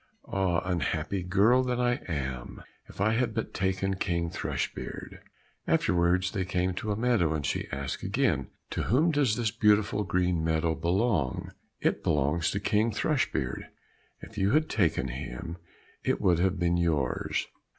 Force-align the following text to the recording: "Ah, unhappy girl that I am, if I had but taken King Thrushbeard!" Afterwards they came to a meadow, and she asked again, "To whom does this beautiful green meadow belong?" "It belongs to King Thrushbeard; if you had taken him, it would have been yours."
"Ah, 0.25 0.61
unhappy 0.65 1.21
girl 1.21 1.61
that 1.61 1.79
I 1.79 1.99
am, 2.07 2.63
if 2.87 2.99
I 2.99 3.11
had 3.13 3.35
but 3.35 3.53
taken 3.53 3.93
King 3.97 4.31
Thrushbeard!" 4.31 5.19
Afterwards 5.67 6.31
they 6.31 6.43
came 6.43 6.73
to 6.73 6.91
a 6.91 6.95
meadow, 6.95 7.35
and 7.35 7.45
she 7.45 7.67
asked 7.71 8.01
again, 8.01 8.47
"To 8.71 8.81
whom 8.81 9.11
does 9.11 9.35
this 9.35 9.51
beautiful 9.51 10.03
green 10.03 10.43
meadow 10.43 10.73
belong?" 10.73 11.51
"It 11.81 12.03
belongs 12.03 12.49
to 12.49 12.59
King 12.59 12.91
Thrushbeard; 12.91 13.67
if 14.21 14.39
you 14.39 14.53
had 14.53 14.71
taken 14.71 15.09
him, 15.09 15.57
it 16.03 16.19
would 16.19 16.39
have 16.39 16.57
been 16.57 16.77
yours." 16.77 17.45